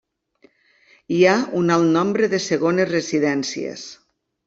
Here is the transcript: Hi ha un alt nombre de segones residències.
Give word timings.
Hi 1.17 1.19
ha 1.27 1.35
un 1.61 1.71
alt 1.77 1.93
nombre 1.99 2.33
de 2.35 2.43
segones 2.49 2.93
residències. 2.97 3.89